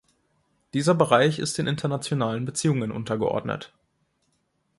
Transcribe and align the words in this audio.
Dieser 0.73 0.95
Bereich 0.95 1.37
ist 1.37 1.59
den 1.59 1.67
Internationalen 1.67 2.43
Beziehungen 2.43 2.89
untergeordnet. 2.89 3.71